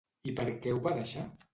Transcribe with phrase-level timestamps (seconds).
[0.31, 1.31] I per què ho va deixar?